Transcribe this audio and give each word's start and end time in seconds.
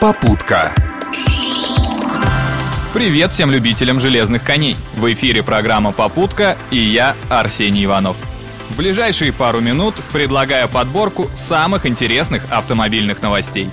Попутка. 0.00 0.74
Привет 2.94 3.32
всем 3.34 3.50
любителям 3.50 4.00
железных 4.00 4.42
коней. 4.42 4.74
В 4.96 5.12
эфире 5.12 5.42
программа 5.42 5.92
«Попутка» 5.92 6.56
и 6.70 6.78
я, 6.78 7.14
Арсений 7.28 7.84
Иванов. 7.84 8.16
В 8.70 8.78
ближайшие 8.78 9.30
пару 9.30 9.60
минут 9.60 9.94
предлагаю 10.10 10.70
подборку 10.70 11.28
самых 11.36 11.84
интересных 11.84 12.50
автомобильных 12.50 13.20
новостей. 13.20 13.68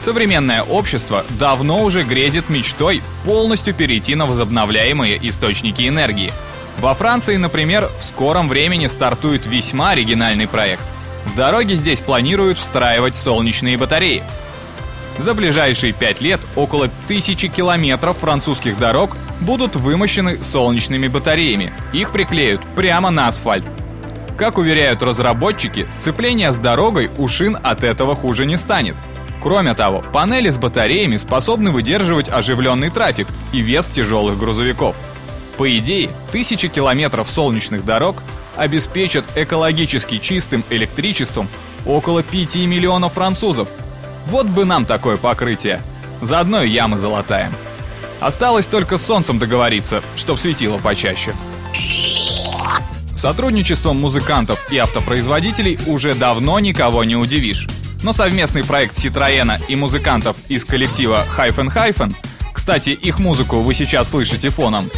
Современное 0.00 0.62
общество 0.62 1.26
давно 1.38 1.84
уже 1.84 2.02
грезит 2.02 2.48
мечтой 2.48 3.02
полностью 3.26 3.74
перейти 3.74 4.14
на 4.14 4.24
возобновляемые 4.24 5.18
источники 5.28 5.86
энергии. 5.86 6.32
Во 6.78 6.94
Франции, 6.94 7.36
например, 7.36 7.90
в 8.00 8.04
скором 8.04 8.48
времени 8.48 8.86
стартует 8.86 9.44
весьма 9.44 9.90
оригинальный 9.90 10.48
проект. 10.48 10.82
В 11.26 11.36
дороге 11.36 11.74
здесь 11.74 12.00
планируют 12.00 12.56
встраивать 12.56 13.16
солнечные 13.16 13.76
батареи– 13.76 14.22
за 15.18 15.34
ближайшие 15.34 15.92
пять 15.92 16.20
лет 16.20 16.40
около 16.56 16.90
тысячи 17.08 17.48
километров 17.48 18.18
французских 18.18 18.78
дорог 18.78 19.16
будут 19.40 19.76
вымощены 19.76 20.42
солнечными 20.42 21.08
батареями. 21.08 21.72
Их 21.92 22.10
приклеют 22.12 22.60
прямо 22.74 23.10
на 23.10 23.28
асфальт. 23.28 23.64
Как 24.36 24.58
уверяют 24.58 25.02
разработчики, 25.02 25.86
сцепление 25.90 26.52
с 26.52 26.58
дорогой 26.58 27.10
у 27.16 27.26
шин 27.26 27.56
от 27.62 27.84
этого 27.84 28.14
хуже 28.14 28.44
не 28.44 28.56
станет. 28.56 28.94
Кроме 29.42 29.74
того, 29.74 30.02
панели 30.12 30.50
с 30.50 30.58
батареями 30.58 31.16
способны 31.16 31.70
выдерживать 31.70 32.28
оживленный 32.28 32.90
трафик 32.90 33.28
и 33.52 33.60
вес 33.60 33.86
тяжелых 33.86 34.38
грузовиков. 34.38 34.94
По 35.56 35.78
идее, 35.78 36.10
тысячи 36.32 36.68
километров 36.68 37.28
солнечных 37.30 37.84
дорог 37.84 38.22
обеспечат 38.56 39.24
экологически 39.36 40.18
чистым 40.18 40.62
электричеством 40.68 41.48
около 41.86 42.22
5 42.22 42.56
миллионов 42.56 43.14
французов– 43.14 43.68
вот 44.26 44.46
бы 44.46 44.64
нам 44.64 44.84
такое 44.84 45.16
покрытие. 45.16 45.80
Заодно 46.20 46.62
и 46.62 46.68
ямы 46.68 46.98
залатаем. 46.98 47.52
Осталось 48.20 48.66
только 48.66 48.98
с 48.98 49.04
солнцем 49.04 49.38
договориться, 49.38 50.02
чтоб 50.16 50.38
светило 50.38 50.78
почаще. 50.78 51.32
Сотрудничеством 53.14 54.00
музыкантов 54.00 54.70
и 54.70 54.78
автопроизводителей 54.78 55.78
уже 55.86 56.14
давно 56.14 56.58
никого 56.60 57.04
не 57.04 57.16
удивишь. 57.16 57.66
Но 58.02 58.12
совместный 58.12 58.64
проект 58.64 58.96
Citroёна 58.96 59.60
и 59.68 59.76
музыкантов 59.76 60.36
из 60.48 60.64
коллектива 60.64 61.24
Hyphen 61.36 61.74
Hyphen, 61.74 62.14
кстати, 62.52 62.90
их 62.90 63.18
музыку 63.18 63.58
вы 63.58 63.74
сейчас 63.74 64.10
слышите 64.10 64.50
фоном, 64.50 64.90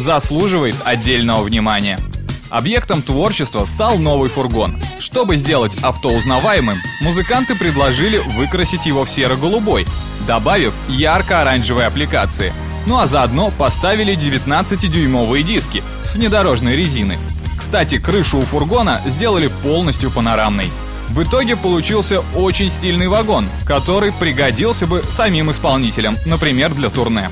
заслуживает 0.00 0.76
отдельного 0.84 1.42
внимания– 1.42 1.98
Объектом 2.50 3.02
творчества 3.02 3.66
стал 3.66 3.98
новый 3.98 4.30
фургон. 4.30 4.80
Чтобы 4.98 5.36
сделать 5.36 5.76
авто 5.82 6.10
узнаваемым, 6.10 6.80
музыканты 7.00 7.54
предложили 7.54 8.18
выкрасить 8.18 8.86
его 8.86 9.04
в 9.04 9.10
серо-голубой, 9.10 9.86
добавив 10.26 10.74
ярко-оранжевые 10.88 11.86
аппликации. 11.86 12.52
Ну 12.86 12.98
а 12.98 13.06
заодно 13.06 13.52
поставили 13.56 14.16
19-дюймовые 14.16 15.42
диски 15.42 15.82
с 16.04 16.14
внедорожной 16.14 16.74
резины. 16.74 17.18
Кстати, 17.58 17.98
крышу 17.98 18.38
у 18.38 18.42
фургона 18.42 19.00
сделали 19.06 19.48
полностью 19.62 20.10
панорамной. 20.10 20.70
В 21.10 21.22
итоге 21.22 21.56
получился 21.56 22.20
очень 22.34 22.70
стильный 22.70 23.08
вагон, 23.08 23.48
который 23.66 24.12
пригодился 24.12 24.86
бы 24.86 25.02
самим 25.08 25.50
исполнителям, 25.50 26.18
например, 26.26 26.74
для 26.74 26.90
турне. 26.90 27.30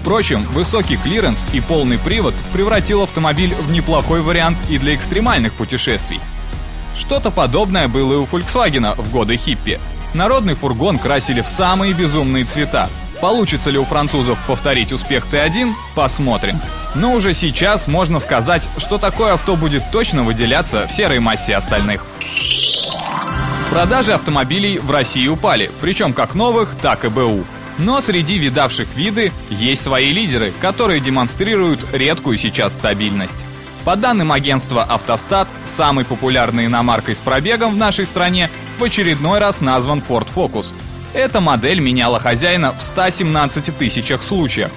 Впрочем, 0.00 0.44
высокий 0.52 0.96
клиренс 0.96 1.46
и 1.52 1.60
полный 1.60 1.98
привод 1.98 2.34
превратил 2.52 3.02
автомобиль 3.02 3.54
в 3.54 3.70
неплохой 3.72 4.20
вариант 4.20 4.58
и 4.68 4.78
для 4.78 4.94
экстремальных 4.94 5.52
путешествий. 5.54 6.20
Что-то 6.98 7.30
подобное 7.30 7.88
было 7.88 8.14
и 8.14 8.16
у 8.16 8.24
Volkswagen 8.24 9.00
в 9.00 9.10
годы 9.12 9.36
хиппи. 9.36 9.80
Народный 10.14 10.54
фургон 10.54 10.98
красили 10.98 11.40
в 11.40 11.46
самые 11.46 11.92
безумные 11.92 12.44
цвета. 12.44 12.88
Получится 13.20 13.70
ли 13.70 13.78
у 13.78 13.84
французов 13.84 14.38
повторить 14.46 14.92
успех 14.92 15.26
Т1, 15.30 15.72
посмотрим. 15.94 16.60
Но 16.94 17.14
уже 17.14 17.34
сейчас 17.34 17.86
можно 17.86 18.20
сказать, 18.20 18.68
что 18.76 18.98
такое 18.98 19.34
авто 19.34 19.56
будет 19.56 19.90
точно 19.90 20.22
выделяться 20.24 20.86
в 20.86 20.92
серой 20.92 21.18
массе 21.20 21.54
остальных. 21.54 22.04
Продажи 23.70 24.12
автомобилей 24.12 24.78
в 24.78 24.90
России 24.90 25.28
упали, 25.28 25.70
причем 25.80 26.12
как 26.12 26.34
новых, 26.34 26.74
так 26.80 27.04
и 27.04 27.08
БУ. 27.08 27.44
Но 27.78 28.00
среди 28.00 28.38
видавших 28.38 28.88
виды 28.96 29.32
есть 29.50 29.82
свои 29.82 30.12
лидеры, 30.12 30.52
которые 30.60 31.00
демонстрируют 31.00 31.80
редкую 31.92 32.38
сейчас 32.38 32.72
стабильность. 32.72 33.44
По 33.88 33.96
данным 33.96 34.32
агентства 34.32 34.82
«Автостат», 34.82 35.48
самой 35.64 36.04
популярной 36.04 36.66
иномаркой 36.66 37.14
с 37.14 37.20
пробегом 37.20 37.72
в 37.72 37.78
нашей 37.78 38.04
стране 38.04 38.50
в 38.78 38.84
очередной 38.84 39.38
раз 39.38 39.62
назван 39.62 40.02
Ford 40.06 40.28
Focus. 40.30 40.74
Эта 41.14 41.40
модель 41.40 41.80
меняла 41.80 42.20
хозяина 42.20 42.74
в 42.74 42.82
117 42.82 43.74
тысячах 43.78 44.22
случаев. 44.22 44.70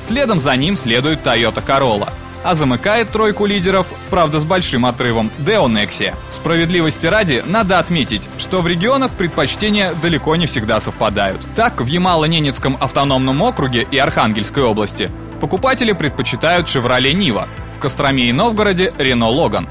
Следом 0.00 0.40
за 0.40 0.56
ним 0.56 0.76
следует 0.76 1.24
Toyota 1.24 1.64
Corolla– 1.64 2.08
а 2.46 2.54
замыкает 2.54 3.10
тройку 3.10 3.44
лидеров, 3.44 3.86
правда 4.08 4.38
с 4.38 4.44
большим 4.44 4.86
отрывом, 4.86 5.32
Deo 5.38 5.66
Nexia. 5.66 6.14
Справедливости 6.30 7.06
ради, 7.06 7.42
надо 7.44 7.80
отметить, 7.80 8.22
что 8.38 8.60
в 8.60 8.68
регионах 8.68 9.10
предпочтения 9.10 9.92
далеко 10.00 10.36
не 10.36 10.46
всегда 10.46 10.78
совпадают. 10.78 11.40
Так, 11.56 11.80
в 11.80 11.86
Ямало-Ненецком 11.86 12.76
автономном 12.78 13.42
округе 13.42 13.86
и 13.90 13.98
Архангельской 13.98 14.62
области 14.62 15.10
покупатели 15.36 15.92
предпочитают 15.92 16.66
Chevrolet 16.66 17.12
Niva, 17.12 17.48
в 17.76 17.78
Костроме 17.78 18.28
и 18.28 18.32
Новгороде 18.32 18.92
Renault 18.98 19.34
Logan. 19.34 19.68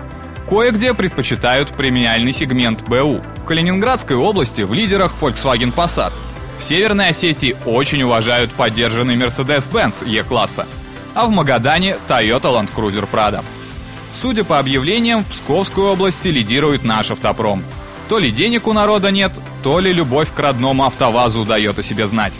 Кое-где 0.47 0.93
предпочитают 0.93 1.69
премиальный 1.69 2.31
сегмент 2.31 2.87
БУ. 2.87 3.21
В 3.37 3.45
Калининградской 3.45 4.15
области 4.15 4.61
в 4.61 4.73
лидерах 4.73 5.13
Volkswagen 5.19 5.73
Passat. 5.73 6.13
В 6.59 6.63
Северной 6.63 7.09
Осетии 7.09 7.55
очень 7.65 8.03
уважают 8.03 8.51
поддержанный 8.51 9.15
Mercedes-Benz 9.15 10.07
E-класса 10.07 10.65
а 11.15 11.25
в 11.25 11.31
Магадане 11.31 11.97
Toyota 12.07 12.51
Land 12.51 12.69
Cruiser 12.75 13.07
Prado. 13.11 13.43
Судя 14.13 14.43
по 14.43 14.59
объявлениям, 14.59 15.23
в 15.23 15.27
Псковской 15.27 15.85
области 15.85 16.27
лидирует 16.27 16.83
наш 16.83 17.09
автопром. 17.09 17.63
То 18.07 18.19
ли 18.19 18.29
денег 18.29 18.67
у 18.67 18.73
народа 18.73 19.09
нет, 19.11 19.31
то 19.63 19.79
ли 19.79 19.91
любовь 19.91 20.31
к 20.31 20.39
родному 20.39 20.85
автовазу 20.85 21.43
дает 21.43 21.79
о 21.79 21.83
себе 21.83 22.05
знать. 22.05 22.33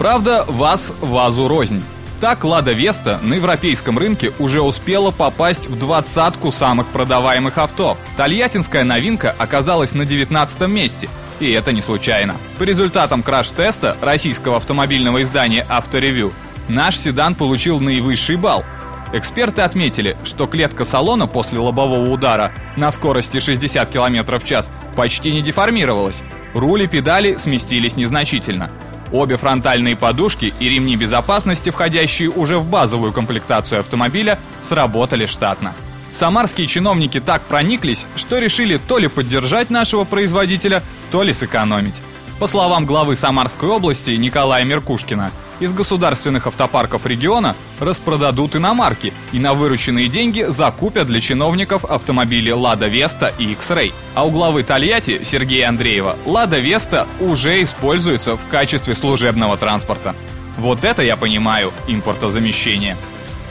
Правда, 0.00 0.44
ВАЗ 0.48 0.94
ВАЗу 1.00 1.46
рознь. 1.46 1.82
Так 2.20 2.42
Лада 2.42 2.72
Веста 2.72 3.20
на 3.22 3.34
европейском 3.34 3.98
рынке 3.98 4.32
уже 4.38 4.62
успела 4.62 5.10
попасть 5.10 5.68
в 5.68 5.78
двадцатку 5.78 6.50
самых 6.50 6.86
продаваемых 6.88 7.58
авто. 7.58 7.96
Тольяттинская 8.16 8.82
новинка 8.84 9.34
оказалась 9.38 9.94
на 9.94 10.04
19 10.04 10.68
месте– 10.68 11.08
и 11.40 11.50
это 11.50 11.72
не 11.72 11.80
случайно. 11.80 12.36
По 12.58 12.62
результатам 12.62 13.22
краш-теста 13.22 13.96
российского 14.02 14.58
автомобильного 14.58 15.22
издания 15.22 15.66
«Авторевью» 15.68 16.32
наш 16.68 16.96
седан 16.98 17.34
получил 17.34 17.80
наивысший 17.80 18.36
балл. 18.36 18.64
Эксперты 19.12 19.62
отметили, 19.62 20.16
что 20.22 20.46
клетка 20.46 20.84
салона 20.84 21.26
после 21.26 21.58
лобового 21.58 22.10
удара 22.10 22.54
на 22.76 22.90
скорости 22.90 23.40
60 23.40 23.90
км 23.90 24.38
в 24.38 24.44
час 24.44 24.70
почти 24.94 25.32
не 25.32 25.42
деформировалась. 25.42 26.22
Рули 26.54 26.86
педали 26.86 27.36
сместились 27.36 27.96
незначительно. 27.96 28.70
Обе 29.12 29.36
фронтальные 29.36 29.96
подушки 29.96 30.54
и 30.60 30.68
ремни 30.68 30.96
безопасности, 30.96 31.70
входящие 31.70 32.30
уже 32.30 32.58
в 32.58 32.68
базовую 32.68 33.12
комплектацию 33.12 33.80
автомобиля, 33.80 34.38
сработали 34.62 35.26
штатно. 35.26 35.72
Самарские 36.12 36.66
чиновники 36.66 37.20
так 37.20 37.42
прониклись, 37.42 38.06
что 38.16 38.38
решили 38.38 38.76
то 38.76 38.98
ли 38.98 39.08
поддержать 39.08 39.70
нашего 39.70 40.04
производителя, 40.04 40.82
то 41.10 41.22
ли 41.22 41.32
сэкономить. 41.32 42.00
По 42.40 42.46
словам 42.46 42.86
главы 42.86 43.16
Самарской 43.16 43.68
области 43.68 44.12
Николая 44.12 44.64
Меркушкина, 44.64 45.30
из 45.60 45.74
государственных 45.74 46.46
автопарков 46.46 47.04
региона 47.04 47.54
распродадут 47.78 48.56
иномарки 48.56 49.12
и 49.32 49.38
на 49.38 49.52
вырученные 49.52 50.08
деньги 50.08 50.46
закупят 50.48 51.06
для 51.06 51.20
чиновников 51.20 51.84
автомобили 51.84 52.50
«Лада 52.50 52.86
Веста» 52.86 53.30
и 53.38 53.52
X-Ray. 53.52 53.92
А 54.14 54.24
у 54.24 54.30
главы 54.30 54.62
Тольятти 54.62 55.22
Сергея 55.22 55.68
Андреева 55.68 56.16
«Лада 56.24 56.58
Веста» 56.60 57.06
уже 57.20 57.62
используется 57.62 58.38
в 58.38 58.40
качестве 58.50 58.94
служебного 58.94 59.58
транспорта. 59.58 60.14
Вот 60.56 60.82
это 60.82 61.02
я 61.02 61.18
понимаю 61.18 61.74
импортозамещение. 61.88 62.96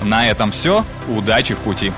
На 0.02 0.28
этом 0.28 0.50
все. 0.50 0.84
Удачи 1.08 1.54
в 1.54 1.60
пути. 1.60 1.92